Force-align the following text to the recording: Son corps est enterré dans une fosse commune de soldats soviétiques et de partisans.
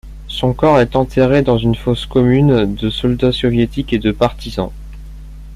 Son 0.27 0.53
corps 0.55 0.79
est 0.81 0.95
enterré 0.95 1.43
dans 1.43 1.59
une 1.59 1.75
fosse 1.75 2.07
commune 2.07 2.73
de 2.73 2.89
soldats 2.89 3.31
soviétiques 3.31 3.93
et 3.93 3.99
de 3.99 4.11
partisans. 4.11 4.71